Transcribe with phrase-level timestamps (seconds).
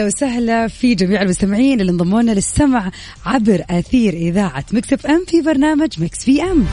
[0.00, 2.90] أهلا وسهلا في جميع المستمعين اللي انضموا لنا للسمع
[3.26, 6.64] عبر أثير إذاعة Mix FM في برنامج Mix PM.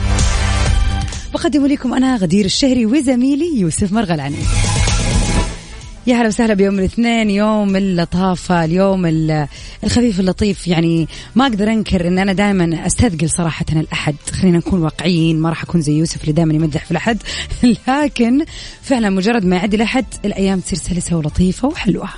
[1.34, 4.36] بقدم لكم أنا غدير الشهري وزميلي يوسف مرغلاني.
[6.06, 9.46] يا هلا وسهلا بيوم الاثنين يوم اللطافة اليوم ال-
[9.84, 10.68] الخفيف اللطيف.
[10.68, 14.14] يعني ما أقدر أنكر أن أنا دائما أستثقل صراحة الأحد.
[14.32, 17.18] خلينا نكون واقعيين ما راح أكون زي يوسف اللي دائما يمدح في الأحد.
[17.88, 18.44] لكن
[18.82, 22.08] فعلا مجرد ما يعدي الأحد الأيام تصير سلسة ولطيفة وحلوة.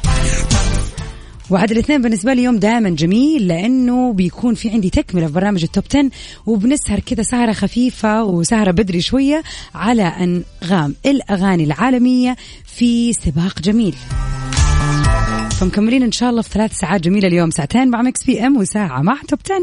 [1.51, 5.68] وعاد الاثنين بالنسبة لي يوم دائما جميل لأنه بيكون في عندي تكملة في برنامج ال
[5.68, 6.11] Top 10
[6.47, 9.43] وبنسهر كذا سهرة خفيفة وسهرة بدري شوية
[9.75, 13.95] على أنغام الأغاني العالمية في سباق جميل.
[15.61, 19.17] فمكملين إن شاء الله في ثلاث ساعات جميلة اليوم ساعتين مع Mix PM وساعة مع
[19.29, 19.61] Top 10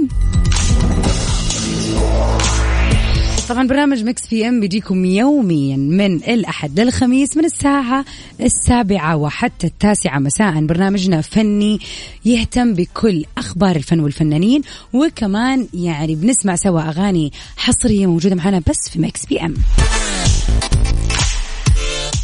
[3.50, 8.06] طبعا برنامج Mix PM بيجيكم يوميا من الأحد للخميس من الساعة
[8.42, 10.66] السابعة وحتى التاسعة مساء.
[10.66, 11.80] برنامجنا فني
[12.26, 14.62] يهتم بكل أخبار الفن والفنانين
[14.94, 19.54] وكمان يعني بنسمع سوا أغاني حصرية موجودة معنا بس في Mix PM.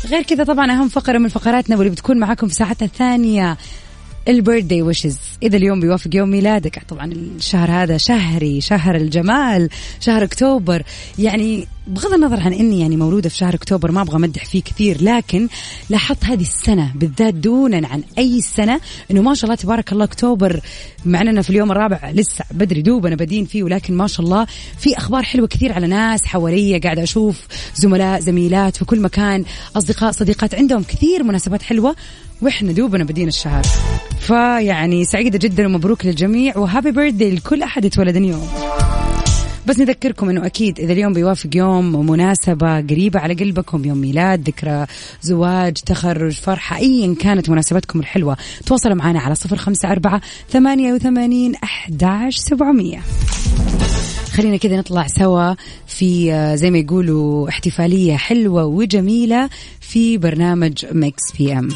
[0.06, 3.58] غير كذا طبعا أهم فقرة من فقراتنا واللي بتكون معاكم في ساعتنا الثانية
[4.28, 6.84] ال birthday wishes إذا اليوم بيوافق يوم ميلادك.
[6.88, 10.84] طبعا الشهر هذا شهري شهر الجمال شهر أكتوبر.
[11.20, 14.98] يعني بغض النظر عن إني يعني مولودة في شهر أكتوبر ما أبغى أمدح فيه كثير
[15.02, 15.48] لكن
[15.90, 18.80] لاحظت هذه السنة بالذات دونا عن أي سنة
[19.12, 20.60] إنه ما شاء الله تبارك الله أكتوبر
[21.06, 24.98] مع اننا في اليوم الرابع لسه بدري دوبنا بادين فيه ولكن ما شاء الله في
[24.98, 29.46] أخبار حلوة كثير على ناس حواليا قاعدة أشوف زملاء زميلات في كل مكان
[29.76, 31.96] أصدقاء صديقات عندهم كثير مناسبات حلوة.
[32.44, 33.64] وإحنا دوبنا بدينا الشهر.
[34.20, 38.48] فيعني سعيدة جدا ومبروك للجميع وهابي بيرثدي لكل أحد اتولد اليوم.
[39.68, 44.86] بس نذكركم إنه أكيد إذا اليوم بيوافق يوم مناسبة قريبة على قلبكم يوم ميلاد ذكرى
[45.22, 51.56] زواج تخرج فرحة ايا كانت مناسبتكم الحلوة تواصلوا معنا على صفر خمسة أربعة ثمانية وثمانين
[51.56, 53.00] احداش سبعمئه
[54.34, 55.54] خلينا كذا نطلع سوا
[55.88, 59.50] في آه، زي ما يقولوا احتفالية حلوة وجميلة
[59.82, 61.70] في برنامج Mix PM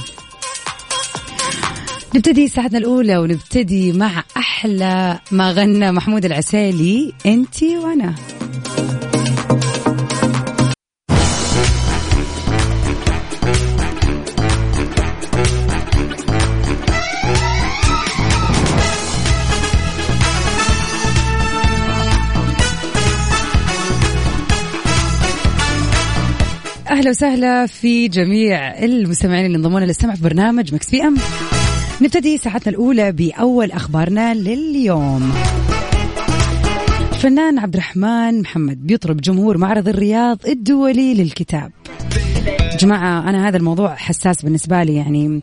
[2.15, 8.15] نبتدي ساعتنا الأولى ونبتدي مع أحلى ما غنى محمود العسيلي أنتي وأنا.
[26.89, 31.15] أهلا وسهلا في جميع المستمعين اللي انضمونا للسمع في برنامج مكس بي أم.
[32.01, 35.33] نبتدي ساعتنا الأولى بأول أخبارنا لليوم.
[37.11, 41.71] الفنان عبد الرحمن محمد بيطرب جمهور معرض الرياض الدولي للكتاب.
[42.79, 45.41] جماعة أنا هذا الموضوع حساس بالنسبة لي يعني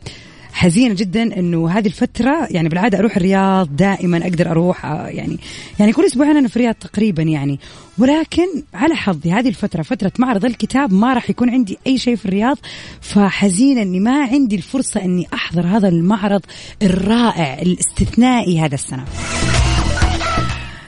[0.54, 5.38] حزينة جدا إنه هذه الفترة يعني بالعادة أروح الرياض دائما أقدر أروح آه، يعني
[5.80, 7.60] يعني كل أسبوعين أنا في الرياض تقريبا يعني.
[7.98, 12.26] ولكن على حظي هذه الفترة فترة معرض الكتاب ما راح يكون عندي أي شيء في
[12.26, 12.58] الرياض
[13.00, 16.42] فحزينة إني ما عندي الفرصة إني أحضر هذا المعرض
[16.82, 19.04] الرائع الاستثنائي هذا السنة.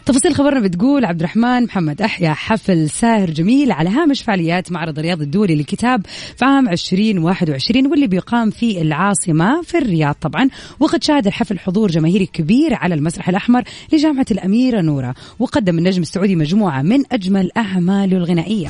[0.06, 5.22] تفاصيل خبرنا بتقول عبد الرحمن محمد أحيا حفل ساهر جميل على هامش فعاليات معرض الرياض
[5.22, 6.06] الدولي للكتاب
[6.36, 10.48] في عام 2021 واللي بيقام في العاصمة في الرياض طبعا.
[10.80, 13.62] وقد شهد الحفل حضور جماهيري كبير على المسرح الأحمر
[13.92, 18.68] لجامعة الأميرة نورة وقدم النجم السعودي مجموعة من أجمل أعماله الغنائية.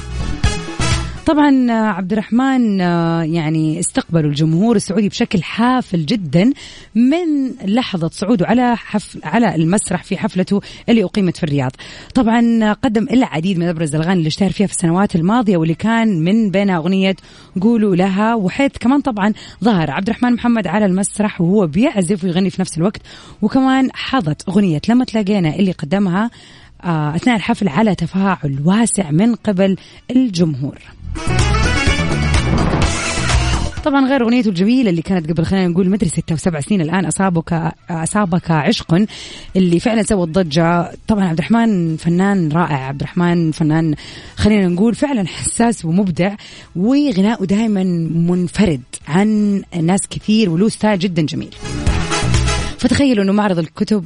[1.27, 6.53] طبعا آه، عبد الرحمن آه، يعني استقبلوا الجمهور السعودي بشكل حافل جدا
[6.95, 11.73] من لحظة صعوده على حفل على المسرح في حفلته اللي أقيمت في الرياض.
[12.15, 16.25] طبعا آه، قدم العديد من أبرز الأغاني اللي اشتهر فيها في السنوات الماضية واللي كان
[16.25, 17.17] من بينها أغنية
[17.61, 19.33] قولوا لها وحيث كمان طبعا
[19.65, 23.03] ظهر عبد الرحمن محمد على المسرح وهو بيعزف ويغني في نفس الوقت
[23.43, 26.31] وكمان حظت أغنية لما تلاقينا اللي قدمها
[26.85, 29.77] أثناء الحفل على تفاعل واسع من قبل
[30.11, 30.79] الجمهور.
[33.85, 37.07] طبعا غير أغنيته الجميلة اللي كانت قبل خلينا نقول مدري ستة أو سبع سنين الآن
[37.07, 39.07] أصابك أصابك عشق
[39.57, 43.95] اللي فعلا سوت ضجه طبعا عبد الرحمن فنان رائع عبد الرحمن فنان
[44.37, 46.35] خلينا نقول فعلا حساس ومبدع
[46.77, 47.85] وغناؤه دائما
[48.15, 51.55] منفرد عن ناس كثير وله ستايل جدا جميل.
[52.79, 54.05] فتخيلوا إنه معرض الكتب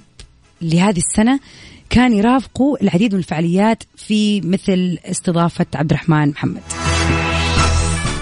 [0.62, 1.40] لهذه السنة
[1.90, 6.62] كان يرافقه العديد من الفعاليات في مثل استضافة عبد الرحمن محمد.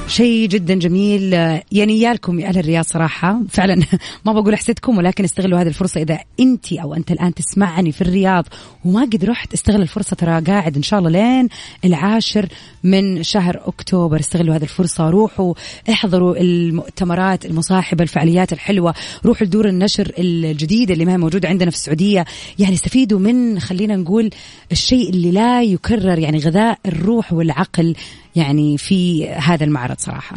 [0.09, 1.33] شيء جدا جميل.
[1.73, 3.41] يعني يالكم يا أهل الرياض صراحة.
[3.49, 3.75] فعلا
[4.27, 6.01] ما بقول أحسدكم ولكن استغلوا هذه الفرصة.
[6.01, 8.45] إذا أنت أو أنت الآن تسمعني في الرياض
[8.85, 10.17] وما قد رحت استغل الفرصة.
[10.17, 11.49] ترى قاعد إن شاء الله لين
[11.85, 12.49] العاشر
[12.85, 14.21] من شهر أكتوبر.
[14.21, 15.11] استغلوا هذه الفرصة.
[15.11, 15.55] روحوا
[15.91, 18.95] احضروا المؤتمرات المصاحبة الفعاليات الحلوة.
[19.25, 22.25] روحوا لدور النشر الجديده اللي ما هي موجودة عندنا في السعودية.
[22.59, 24.31] يعني استفيدوا من خلينا نقول
[24.73, 27.95] الشيء اللي لا يكرر يعني غذاء الروح والعقل.
[28.37, 30.37] يعني في هذا المعرض صراحة.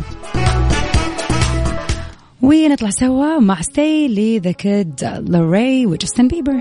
[2.42, 6.54] ونطلع سوا مع ستي لذا كيد لوري وجاستن بيبر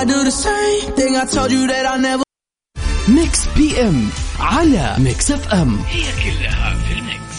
[0.00, 2.22] I do the same thing I told you that I never
[3.08, 4.08] Mix PM
[4.40, 7.31] على Mix FM هي كلها في ال mix.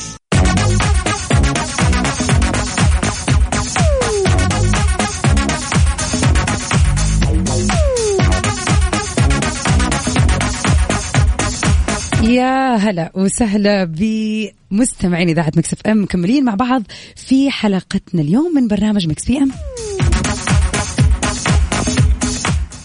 [12.53, 16.83] يا هلا وسهلا بمستمعين إذاعة Mix FM مكملين مع بعض
[17.15, 19.51] في حلقتنا اليوم من برنامج Mix PM.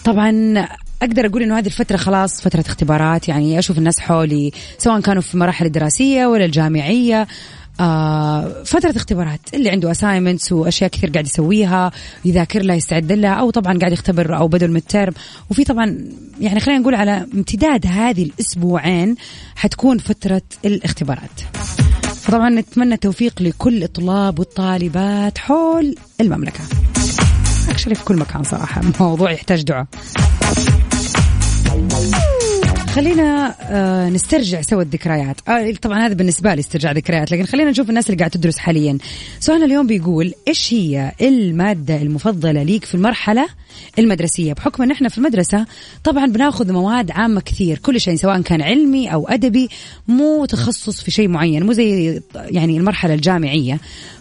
[0.05, 0.55] طبعا
[1.01, 5.33] أقدر أقول إنه هذه الفترة خلاص فترة اختبارات يعني أشوف الناس حولي سواء كانوا في
[5.33, 7.27] المراحل الدراسية ولا الجامعية
[8.65, 11.91] فترة اختبارات اللي عنده assignments وأشياء كثير قاعد يسويها
[12.25, 15.13] يذاكر لها يستعد لها أو طبعا قاعد يختبر أو بدل ال term
[15.49, 15.97] وفي طبعا
[16.39, 19.15] يعني خلينا نقول على امتداد هذه الأسبوعين
[19.55, 21.41] حتكون فترة الاختبارات.
[22.03, 26.63] فطبعا نتمنى التوفيق لكل الطلاب والطالبات حول المملكة.
[27.69, 29.85] أكشلي في كل مكان صراحة الموضوع يحتاج دعاء.
[32.95, 35.49] خلينا آه نسترجع سوا الذكريات.
[35.49, 38.97] آه طبعا هذا بالنسبة لي استرجاع ذكريات لكن خلينا نشوف الناس اللي قاعد تدرس حاليا.
[39.39, 43.47] سؤالنا اليوم بيقول إيش هي المادة المفضلة ليك في المرحلة
[43.99, 44.53] المدرسية.
[44.53, 45.65] بحكم أن إحنا في المدرسة
[46.03, 49.69] طبعا بناخذ مواد عامة كثير كل شيء سواء كان علمي أو أدبي
[50.07, 53.79] مو تخصص في شيء معين مو زي يعني المرحلة الجامعية.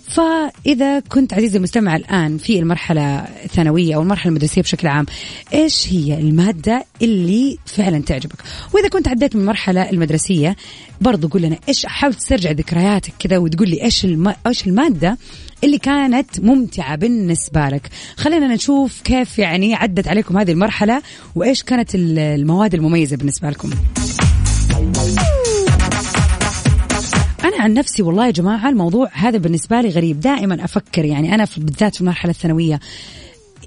[0.09, 5.07] فإذا كنت عزيزي المستمع الآن في المرحلة الثانوية أو المرحلة المدرسية بشكل عام
[5.55, 8.37] إيش هي المادة اللي فعلا تعجبك؟
[8.75, 10.57] وإذا كنت عديت من المرحلة المدرسية
[11.01, 14.35] برضو قول لنا إيش حاول تسترجع ذكرياتك كذا وتقول لي إيش الم...
[14.47, 15.19] إيش المادة
[15.65, 17.91] اللي كانت ممتعة بالنسبة لك.
[18.17, 21.03] خلينا نشوف كيف يعني عدت عليكم هذه المرحلة
[21.35, 23.71] وإيش كانت المواد المميزة بالنسبة لكم.
[27.45, 30.21] أنا عن نفسي والله يا جماعة الموضوع هذا بالنسبة لي غريب.
[30.21, 32.81] دائما أفكر يعني أنا بالذات في المرحلة الثانوية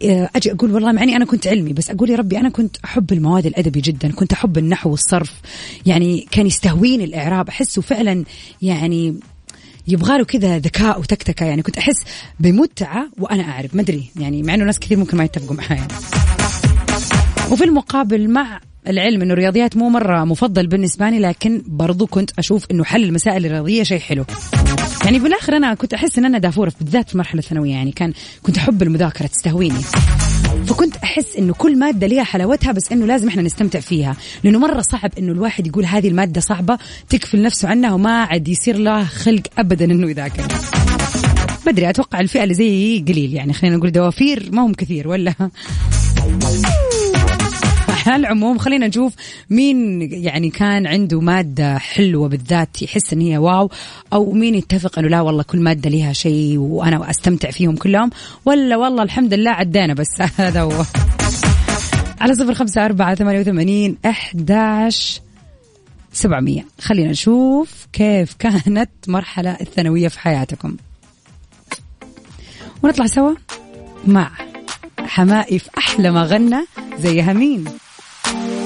[0.04, 2.78] آه، أجي أقول والله مع إني أنا كنت علمي بس أقول يا ربي أنا كنت
[2.86, 5.34] أحب المواد الأدبي جدا كنت أحب النحو والصرف.
[5.86, 8.24] يعني كان يستهويني الإعراب أحسه فعلا
[8.62, 9.16] يعني
[9.88, 11.45] يبغى له كذا ذكاء وتكتكة.
[11.45, 12.04] يعني كنت أحس
[12.39, 13.75] بمتعة وأنا أعرف.
[13.75, 14.12] ما أدري.
[14.19, 15.88] يعني مع إنه ناس كثير ممكن ما يتفقوا معايا
[17.51, 22.66] وفي المقابل مع العلم إنه الرياضيات مو مرة مفضل بالنسبة لي لكن برضو كنت أشوف
[22.72, 24.25] إنه حل المسائل الرياضية شيء حلو.
[25.06, 27.92] يعني بالاخر أنا كنت أحس إن أنا دافورة بالذات في المرحله الثانوية يعني.
[27.92, 28.13] كان
[28.44, 29.81] كنت أحب المذاكرة تستهويني.
[30.66, 34.16] فكنت أحس إنه كل مادة ليها حلاوتها بس إنه لازم إحنا نستمتع فيها.
[34.44, 36.78] لأنه مرة صعب إنه الواحد يقول هذه المادة صعبة
[37.10, 40.47] تكفل نفسه عنها وما عاد يصير له خلق ابدا إنه يذاكر.
[41.66, 45.33] بدري أتوقع الفئة اللي زي قليل يعني خلينا نقول دوافير ما هم كثير ولا؟
[48.08, 49.14] على العموم خلينا نشوف
[49.50, 53.70] مين يعني كان عنده مادة حلوة بالذات يحس إن هي واو
[54.14, 58.10] أو مين يتفق إنه لا والله كل مادة لها شيء وأنا أستمتع فيهم كلهم
[58.46, 60.86] ولا والله الحمد لله عدينا بس هذا هو.
[62.22, 65.22] على صفر خمسة أربعة ثمانية وثمانين أحداش
[66.14, 66.66] سبعمية.
[66.80, 70.76] خلينا نشوف كيف كانت مرحلة الثانوية في حياتكم.
[72.84, 73.34] ونطلع سوا
[74.08, 74.31] مع
[75.00, 76.66] حمائي في أحلى ما غنى
[77.00, 77.66] زيها مين
[78.31, 78.60] Thank you.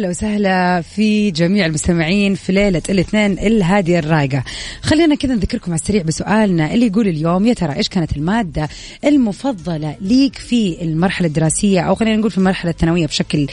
[0.00, 4.44] هلا وسهلا في جميع المستمعين في ليلة الاثنين الهادية الرايقة
[4.82, 8.68] خلينا كذا نذكركم على السريع بسؤالنا اللي يقول اليوم يا ترى إيش كانت المادة
[9.04, 13.46] المفضلة ليك في المرحلة الدراسية؟ أو خلينا نقول في المرحلة الثانوية بشكل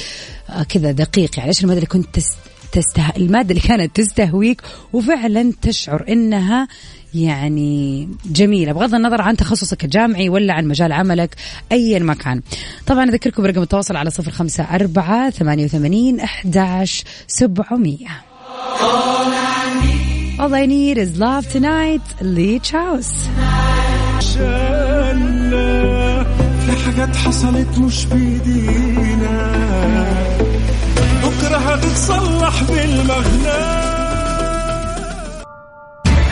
[0.50, 2.38] آه، كذا دقيق يعني إيش المادة اللي كنت تست
[2.72, 3.10] تسته...
[3.18, 4.62] المادة اللي كانت تستهويك
[4.94, 6.68] وفعلا تشعر إنها
[7.14, 11.36] يعني جميلة بغض النظر عن تخصصك الجامعي ولا عن مجال عملك
[11.72, 12.42] أيا ما كان
[12.88, 18.08] طبعا أذكركم برقم التواصل على صفر خمسة أربعة ثمانية وثمانين أحداش سبعمية.
[20.40, 22.06] All I need is love tonight.
[22.22, 23.14] Leech House
[26.68, 29.54] في حاجات حصلت مش بيدينا
[31.24, 33.87] بكرة هتتصلح بالمغنى.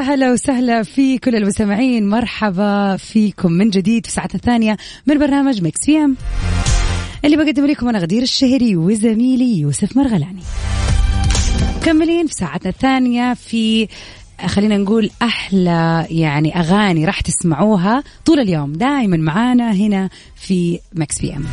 [0.00, 2.08] يا هلا وسهلا في كل المستمعين.
[2.08, 4.76] مرحبا فيكم من جديد في ساعتنا الثانية
[5.06, 6.16] من برنامج Mix PM
[7.24, 10.42] اللي بقدم لكم أنا غدير الشهري وزميلي يوسف مرغلاني.
[11.76, 13.88] مكملين في ساعتنا الثانية في
[14.46, 18.72] خلينا نقول أحلى يعني أغاني راح تسمعوها طول اليوم.
[18.72, 21.44] دائما معانا هنا في Mix PM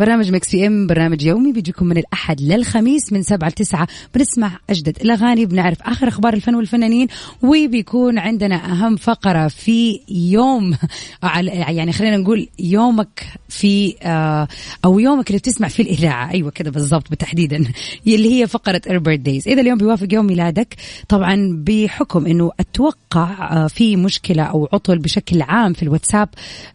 [0.00, 3.88] برنامج Mix PM برنامج يومي بيجيكم من الأحد للخميس من سبعة لتسعة.
[4.14, 7.08] بنسمع أجدد الأغاني بنعرف آخر أخبار الفن والفنانين
[7.42, 10.76] وبيكون عندنا أهم فقرة في يوم.
[11.68, 14.48] يعني خلينا نقول يومك في آه،
[14.84, 16.30] أو يومك اللي بتسمع فيه الإذاعة.
[16.30, 17.64] أيوه كده بالضبط بالتحديدا
[18.06, 20.76] اللي هي فقرة ايربرت دايز إذا اليوم بيوافق يوم ميلادك
[21.08, 26.28] طبعا بحكم إنه أتوقع آه، في مشكلة أو عطل بشكل عام في الواتساب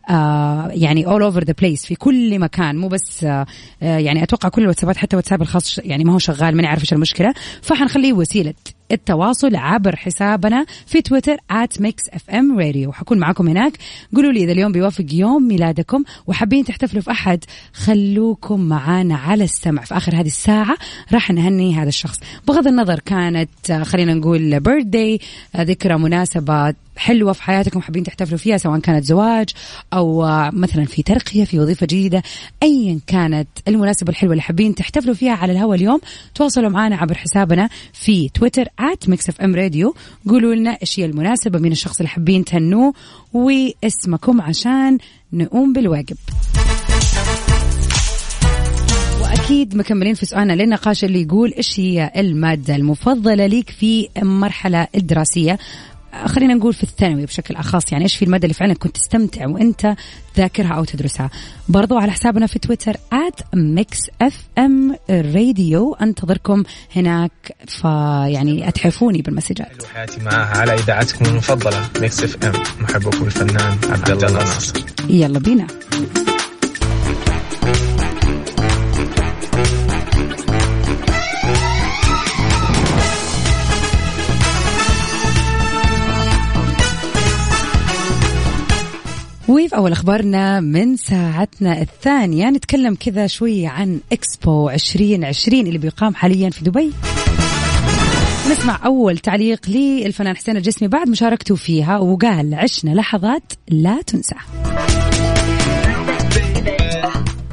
[0.09, 3.14] آه، يعني all over the place في كل مكان مو بس
[3.81, 7.33] يعني أتوقع كل الواتسابات حتى واتساب الخاص يعني ما هو شغال ماني عارف إيش المشكلة.
[7.61, 8.53] فحنخليه وسيلة
[8.91, 12.91] التواصل عبر حسابنا في تويتر at mix fm radio.
[12.91, 13.77] حكون معاكم هناك.
[14.15, 16.03] قولوا لي إذا اليوم بيوافق يوم ميلادكم.
[16.27, 17.43] وحابين تحتفلوا في أحد
[17.73, 19.83] خلوكم معانا على السمع.
[19.83, 20.77] في آخر هذه الساعة
[21.13, 22.19] راح نهني هذا الشخص.
[22.47, 25.21] بغض النظر كانت آه، خلينا نقول بيرثدي
[25.57, 29.49] ذكرى مناسبة حلوة في حياتكم حابين تحتفلوا فيها سواء كانت زواج
[29.93, 32.23] أو آه، مثلا في ترقية في وظيفة جديدة
[32.63, 35.99] ايا كانت المناسبة الحلوة اللي حابين تحتفلوا فيها على الهواء اليوم
[36.35, 39.95] تواصلوا معنا عبر حسابنا في تويتر @mixfmradio ام راديو
[40.29, 42.93] قولوا لنا إيش هي المناسبة مين الشخص اللي حابين تهنوه
[43.33, 44.97] واسمكم عشان
[45.33, 46.17] نقوم بالواجب.
[49.21, 55.57] وأكيد مكملين في سؤالنا للنقاش اللي يقول إيش هي المادة المفضلة ليك في المرحله الدراسية؟
[56.25, 59.95] خلينا نقول في الثانوي بشكل أخص يعني إيش في المادة اللي فعلا كنت تستمتع وأنت
[60.33, 61.29] تذاكرها أو تدرسها؟
[61.69, 62.93] برضو على حسابنا في تويتر
[63.55, 66.63] @mixfm radio أنتظركم
[66.95, 67.31] هناك
[67.67, 69.67] فيعني أتحفوني بال messages.
[69.67, 74.79] حلو حياتي معاها على إذاعتكم المفضلة Mix FM محبكم الفنان عبد الله ناصر.
[75.09, 75.67] يلا بينا.
[89.49, 92.49] وفي أول أخبارنا من ساعتنا الثانية.
[92.49, 96.91] نتكلم كذا شوي عن إكسبو 2020 اللي بيقام حاليا في دبي.
[98.51, 104.35] نسمع أول تعليق للفنان حسين الجسمي بعد مشاركته فيها وقال عشنا لحظات لا تنسى.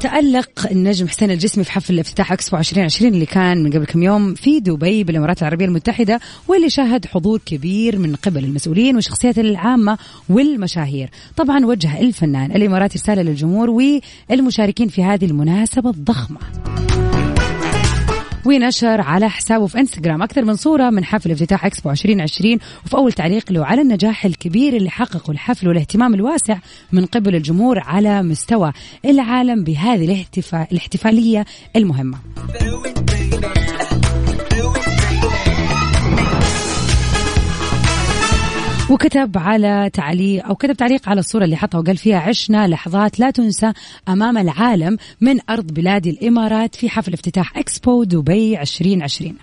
[0.03, 4.33] تألق النجم حسين الجسمي في حفل افتتاح أكسبو 2020 اللي كان من قبل كم يوم
[4.33, 9.97] في دبي بالإمارات العربية المتحدة واللي شهد حضور كبير من قبل المسؤولين والشخصيات العامة
[10.29, 11.09] والمشاهير.
[11.37, 13.69] طبعا وجه الفنان الإماراتي رسالة للجمهور
[14.29, 16.39] والمشاركين في هذه المناسبة الضخمة.
[18.45, 23.11] ونشر على حسابه في إنستغرام أكثر من صورة من حفل افتتاح إكسبو 2020 وفي أول
[23.11, 26.57] تعليق له على النجاح الكبير اللي حققه الحفل والاهتمام الواسع
[26.91, 28.71] من قبل الجمهور على مستوى
[29.05, 30.67] العالم بهذه الاحتفا...
[30.71, 31.45] الاحتفالية
[31.75, 32.17] المهمة.
[38.89, 43.31] وكتب على تعليق أو كتب تعليق على الصورة اللي حطها وقال فيها عشنا لحظات لا
[43.31, 43.73] تنسى
[44.09, 49.35] أمام العالم من أرض بلاد الإمارات في حفل افتتاح إكسبو دبي 2020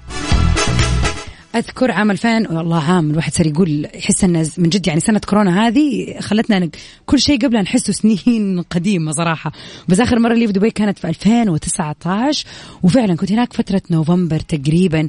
[1.55, 5.67] أذكر عام 2000 والله عام الواحد صار يقول يحس ان من جد يعني سنة كورونا
[5.67, 6.71] هذه خلتنا
[7.07, 9.53] كل شيء قبلها نحسه سنين قديمة صراحة.
[9.89, 12.47] بس آخر مرة لي في دبي كانت في 2019
[12.83, 15.09] وفعلا كنت هناك فترة نوفمبر تقريبا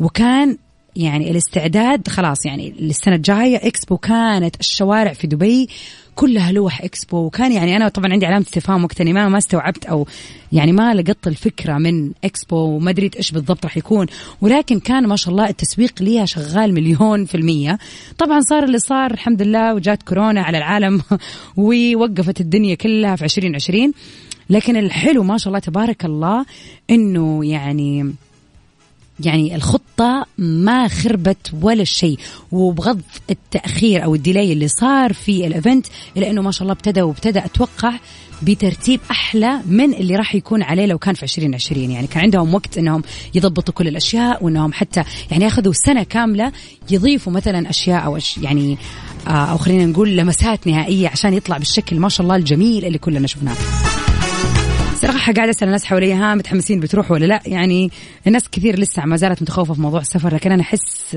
[0.00, 0.56] وكان
[0.96, 5.68] يعني الاستعداد خلاص يعني السنة الجاية إكسبو كانت الشوارع في دبي
[6.14, 9.84] كلها لوح إكسبو وكان يعني أنا طبعا عندي علامة استفهام وقت إني ما ما استوعبت
[9.84, 10.06] أو
[10.52, 14.06] يعني ما لقطت الفكرة من إكسبو وما دريت إيش بالضبط راح يكون
[14.40, 17.78] ولكن كان ما شاء الله التسويق ليها شغال مليون في المية.
[18.18, 21.02] طبعا صار اللي صار الحمد لله وجات كورونا على العالم
[21.56, 23.92] ووقفت الدنيا كلها في 2020
[24.50, 26.44] لكن الحلو ما شاء الله تبارك الله
[26.90, 28.14] إنه يعني
[29.20, 32.18] يعني الخطة ما خربت ولا شيء.
[32.52, 33.00] وبغض
[33.30, 37.92] التأخير أو الديلي اللي صار في الإيفنت إلا أنه ما شاء الله ابتدى وابتدى أتوقع
[38.42, 42.78] بترتيب أحلى من اللي راح يكون عليه لو كان في 2020 يعني كان عندهم وقت
[42.78, 43.02] أنهم
[43.34, 46.52] يضبطوا كل الأشياء وأنهم حتى يعني ياخذوا سنة كاملة
[46.90, 48.78] يضيفوا مثلا أشياء أو أش يعني
[49.26, 53.26] آه، أو خلينا نقول لمسات نهائية عشان يطلع بالشكل ما شاء الله الجميل اللي كلنا
[53.26, 53.81] شفناه.
[55.02, 57.90] صراحة قاعدة أسأل الناس حوالي ها متحمسين بتروحوا ولا لا؟ يعني
[58.26, 61.16] الناس كثير لسه ما زالت متخوفة في موضوع السفر لكن أنا أحس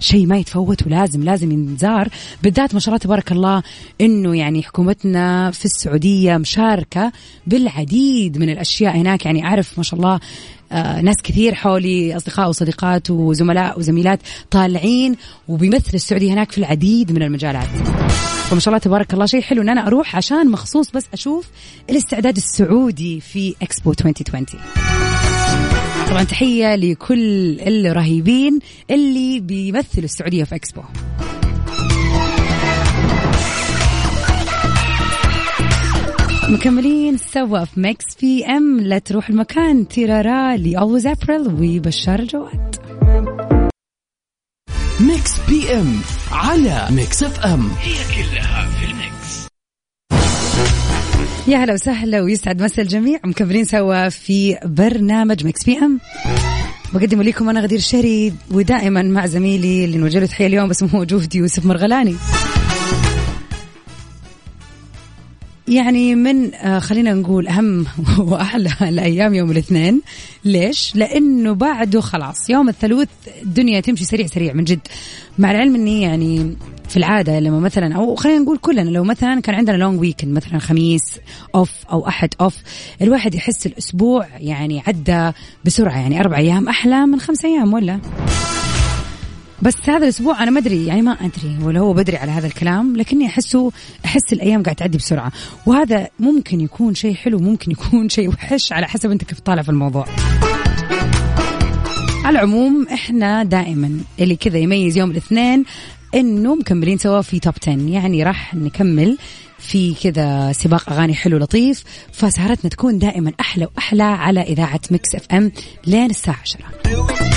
[0.00, 2.08] شيء ما يتفوت ولازم لازم ينزار.
[2.42, 3.62] بالذات ما شاء الله تبارك الله
[4.00, 7.12] إنه يعني حكومتنا في السعودية مشاركة
[7.46, 9.26] بالعديد من الأشياء هناك.
[9.26, 10.20] يعني أعرف ما شاء الله آه
[11.02, 15.16] ناس كثير حولي أصدقاء وصديقات وزملاء وزميلات طالعين
[15.48, 17.66] وبيمثل السعودية هناك في العديد من المجالات.
[18.50, 21.46] فما شاء الله تبارك الله شيء حلو إن أنا أروح عشان مخصوص بس أشوف
[21.90, 24.46] الاستعداد السعودي في إكسبو 2020
[26.10, 28.58] طبعا تحية لكل الرهيبين
[28.90, 30.82] اللي بيمثلوا السعودية في إكسبو.
[36.48, 39.88] مكملين سوا في ميكس في ام لا تروح المكان.
[39.88, 42.76] تيرارا لأولويز ابريل وبشار الجواد.
[45.00, 46.00] ميكس بي ام
[46.32, 49.46] على ميكس اف ام هي كلها في الميكس
[51.48, 53.20] يا هلا وسهلا ويسعد مسا الجميع.
[53.24, 56.00] مكملين سوا في برنامج Mix PM
[56.94, 60.88] بقدم لكم أنا غدير الشهري ودائما مع زميلي اللي نوجه له تحية اليوم بس مو
[60.92, 62.16] موجود يوسف مرغلاني.
[65.68, 67.86] يعني من آه خلينا نقول أهم
[68.18, 70.00] واحلى الأيام يوم الاثنين.
[70.44, 73.08] ليش؟ لأنه بعده خلاص يوم الثلاث
[73.42, 74.80] الدنيا تمشي سريع سريع من جد.
[75.38, 76.56] مع العلم إني يعني
[76.88, 80.58] في العادة لما مثلا أو خلينا نقول كلنا لو مثلا كان عندنا لونج ويكند مثلا
[80.58, 81.02] خميس
[81.54, 82.56] أوف أو أحد أوف
[83.02, 85.30] الواحد يحس الأسبوع يعني عدى
[85.64, 88.00] بسرعة يعني أربع أيام أحلى من خمس أيام ولا؟
[89.62, 92.96] بس هذا الأسبوع أنا ما أدري يعني ما أدري ولا هو بدري على هذا الكلام
[92.96, 93.72] لكني أحسه
[94.04, 95.32] أحس الأيام قاعد تعدي بسرعة.
[95.66, 99.68] وهذا ممكن يكون شيء حلو ممكن يكون شيء وحش على حسب أنت كيف طالع في
[99.68, 100.06] الموضوع.
[102.24, 105.64] على العموم إحنا دائما اللي كذا يميز يوم الاثنين
[106.14, 109.18] إنه مكملين سوا في top 10 يعني راح نكمل
[109.58, 115.52] في كذا سباق أغاني حلو لطيف فسهرتنا تكون دائما أحلى وأحلى على إذاعة Mix FM
[115.86, 116.38] لين الساعة
[116.86, 117.31] 10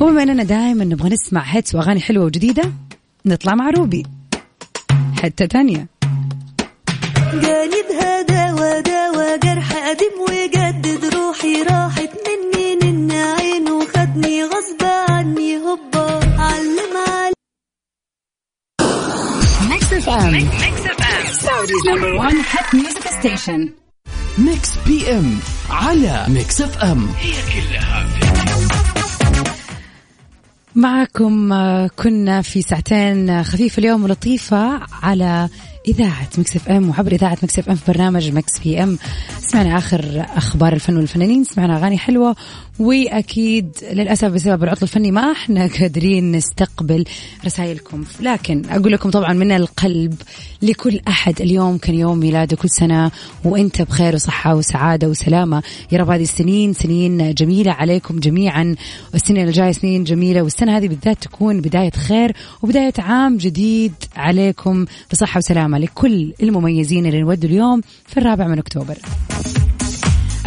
[0.00, 2.72] وبما إننا دائما نبغى نسمع hits وأغاني حلوة وجديدة
[3.26, 4.06] نطلع مع روبي.
[5.22, 5.88] حتة تانية.
[7.32, 15.56] قالبها دوا دوا جرح قديم وجدد روحي راحت مني من عين وخدني غصب عني.
[15.56, 17.34] هوبا علم علم
[19.70, 20.48] Mix FM
[21.48, 23.70] Saudi's number one hit music station.
[24.38, 25.38] Mix PM
[25.70, 28.06] على Mix FM هي كلها.
[28.06, 28.57] في
[30.78, 35.48] معكم آه، كنا في ساعتين آه، خفيفة اليوم ولطيفة على
[35.88, 38.98] إذاعة Mix FM وعبر إذاعة Mix FM في برنامج Mix PM.
[39.48, 42.36] سمعنا آخر أخبار الفن والفنانين سمعنا أغاني حلوة
[42.78, 47.04] وأكيد للأسف بسبب العطل الفني ما إحنا قادرين نستقبل
[47.44, 48.04] رسائلكم.
[48.20, 50.14] لكن أقول لكم طبعا من القلب
[50.62, 53.10] لكل أحد اليوم كان يوم ميلاده كل سنة
[53.44, 55.62] وأنت بخير وصحة وسعادة وسلامة.
[55.92, 58.76] يا رب هذه السنين سنين جميلة عليكم جميعا
[59.12, 65.38] والسنين الجاية سنين جميلة والسنة هذه بالذات تكون بداية خير وبداية عام جديد عليكم بصحة
[65.38, 65.77] وسلامة.
[65.78, 68.98] لكل المميزين اللي نودوا اليوم في الرابع من أكتوبر.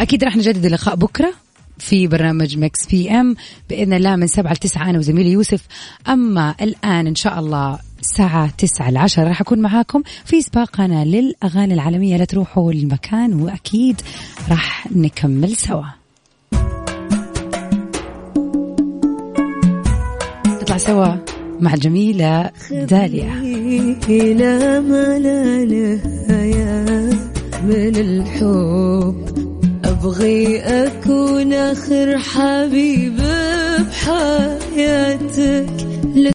[0.00, 1.32] أكيد راح نجدد اللقاء بكرة
[1.78, 3.36] في برنامج Mix PM
[3.70, 4.90] بإذن الله من سبعة لتسعة.
[4.90, 5.66] أنا وزميلي يوسف.
[6.08, 12.16] أما الآن إن شاء الله الساعة تسعة العشرة راح أكون معاكم في سباقنا للأغاني العالمية.
[12.16, 14.00] لا تروحوا المكان وأكيد
[14.50, 15.84] راح نكمل سوا.
[20.46, 21.41] نطلع سوا.
[21.60, 23.32] مع الجميلة داليا.
[24.34, 24.80] لا
[25.64, 27.10] نهاية
[27.64, 29.16] من الحب.
[29.84, 33.16] أبغي أكون آخر حبيب
[33.90, 35.66] بحياتك.